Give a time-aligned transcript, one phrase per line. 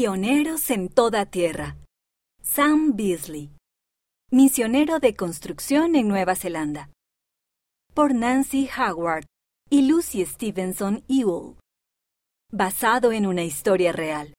[0.00, 1.76] Pioneros en toda tierra.
[2.40, 3.50] Sam Beasley.
[4.30, 6.92] Misionero de construcción en Nueva Zelanda.
[7.94, 9.24] Por Nancy Howard
[9.68, 11.56] y Lucy Stevenson Ewell.
[12.52, 14.34] Basado en una historia real.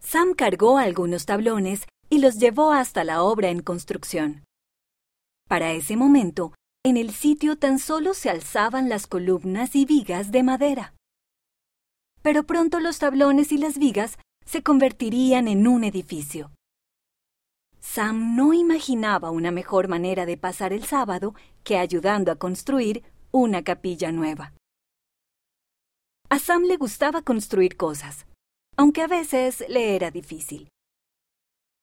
[0.00, 4.44] Sam cargó algunos tablones y los llevó hasta la obra en construcción.
[5.48, 6.54] Para ese momento,
[6.84, 10.95] en el sitio tan solo se alzaban las columnas y vigas de madera.
[12.26, 16.50] Pero pronto los tablones y las vigas se convertirían en un edificio.
[17.78, 23.62] Sam no imaginaba una mejor manera de pasar el sábado que ayudando a construir una
[23.62, 24.54] capilla nueva.
[26.28, 28.26] A Sam le gustaba construir cosas,
[28.76, 30.68] aunque a veces le era difícil.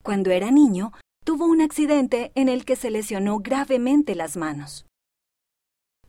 [0.03, 0.91] Cuando era niño,
[1.23, 4.85] tuvo un accidente en el que se lesionó gravemente las manos.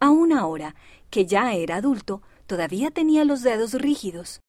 [0.00, 0.74] Aún ahora,
[1.08, 4.40] que ya era adulto, todavía tenía los dedos rígidos.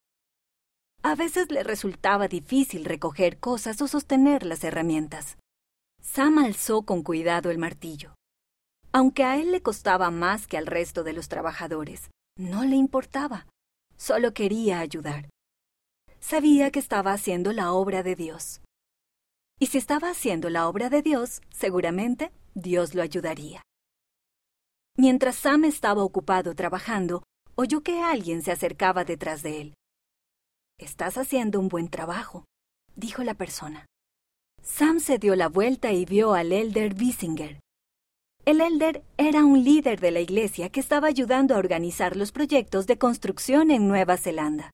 [1.03, 5.37] A veces le resultaba difícil recoger cosas o sostener las herramientas.
[6.01, 8.15] Sam alzó con cuidado el martillo.
[8.91, 13.45] Aunque a él le costaba más que al resto de los trabajadores, no le importaba.
[13.97, 15.29] Solo quería ayudar.
[16.19, 18.61] Sabía que estaba haciendo la obra de Dios.
[19.59, 23.61] Y si estaba haciendo la obra de Dios, seguramente Dios lo ayudaría.
[24.97, 27.23] Mientras Sam estaba ocupado trabajando,
[27.55, 29.73] oyó que alguien se acercaba detrás de él.
[30.77, 32.45] Estás haciendo un buen trabajo,
[32.95, 33.85] dijo la persona.
[34.61, 37.59] Sam se dio la vuelta y vio al elder Bissinger.
[38.45, 42.85] El elder era un líder de la iglesia que estaba ayudando a organizar los proyectos
[42.87, 44.71] de construcción en Nueva Zelanda.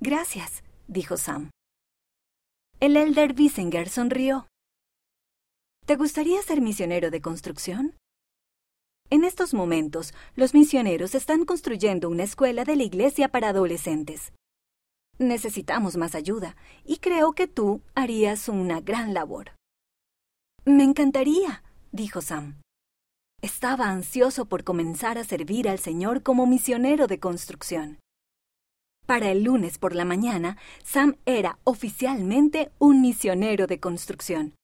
[0.00, 1.50] Gracias, dijo Sam.
[2.80, 4.46] El elder Bissinger sonrió.
[5.86, 7.96] ¿Te gustaría ser misionero de construcción?
[9.10, 14.32] En estos momentos, los misioneros están construyendo una escuela de la iglesia para adolescentes.
[15.18, 19.52] Necesitamos más ayuda, y creo que tú harías una gran labor.
[20.66, 22.60] Me encantaría, dijo Sam.
[23.40, 27.98] Estaba ansioso por comenzar a servir al Señor como misionero de construcción.
[29.06, 34.54] Para el lunes por la mañana, Sam era oficialmente un misionero de construcción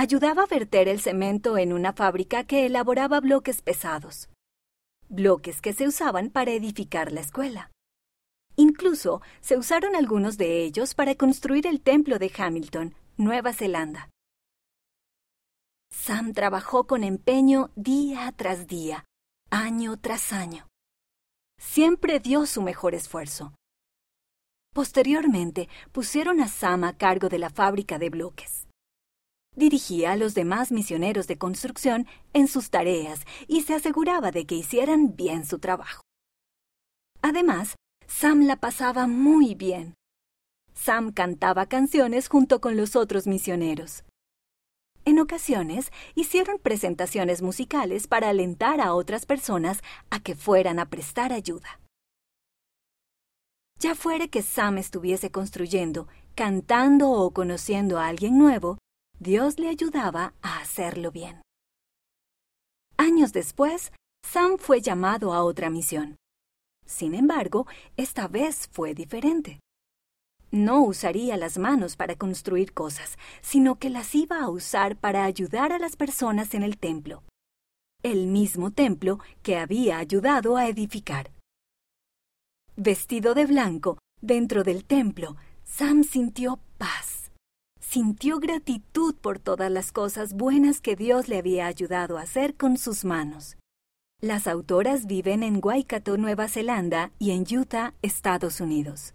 [0.00, 4.30] ayudaba a verter el cemento en una fábrica que elaboraba bloques pesados,
[5.10, 7.70] bloques que se usaban para edificar la escuela.
[8.56, 14.08] Incluso se usaron algunos de ellos para construir el templo de Hamilton, Nueva Zelanda.
[15.92, 19.04] Sam trabajó con empeño día tras día,
[19.50, 20.66] año tras año.
[21.58, 23.52] Siempre dio su mejor esfuerzo.
[24.72, 28.69] Posteriormente pusieron a Sam a cargo de la fábrica de bloques
[29.56, 34.54] dirigía a los demás misioneros de construcción en sus tareas y se aseguraba de que
[34.54, 36.02] hicieran bien su trabajo.
[37.22, 39.94] Además, Sam la pasaba muy bien.
[40.74, 44.04] Sam cantaba canciones junto con los otros misioneros.
[45.04, 51.32] En ocasiones hicieron presentaciones musicales para alentar a otras personas a que fueran a prestar
[51.32, 51.80] ayuda.
[53.78, 58.78] Ya fuere que Sam estuviese construyendo, cantando o conociendo a alguien nuevo,
[59.22, 61.42] Dios le ayudaba a hacerlo bien.
[62.96, 63.92] Años después,
[64.26, 66.16] Sam fue llamado a otra misión.
[66.86, 67.66] Sin embargo,
[67.98, 69.60] esta vez fue diferente.
[70.50, 75.70] No usaría las manos para construir cosas, sino que las iba a usar para ayudar
[75.72, 77.22] a las personas en el templo.
[78.02, 81.30] El mismo templo que había ayudado a edificar.
[82.74, 87.19] Vestido de blanco, dentro del templo, Sam sintió paz
[87.80, 92.76] sintió gratitud por todas las cosas buenas que Dios le había ayudado a hacer con
[92.76, 93.56] sus manos.
[94.20, 99.14] Las autoras viven en Waikato, Nueva Zelanda y en Utah, Estados Unidos.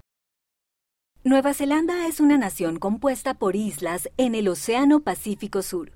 [1.24, 5.94] Nueva Zelanda es una nación compuesta por islas en el Océano Pacífico Sur.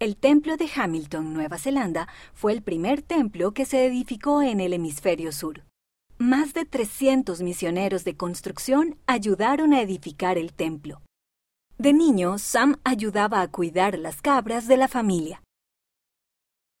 [0.00, 4.72] El templo de Hamilton, Nueva Zelanda, fue el primer templo que se edificó en el
[4.72, 5.62] hemisferio sur.
[6.18, 11.02] Más de 300 misioneros de construcción ayudaron a edificar el templo.
[11.76, 15.42] De niño, Sam ayudaba a cuidar las cabras de la familia.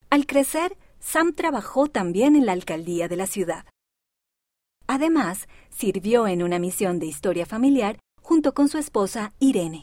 [0.08, 3.66] Al crecer, Sam trabajó también en la alcaldía de la ciudad.
[4.86, 9.72] Además, sirvió en una misión de historia familiar junto con su esposa Irene.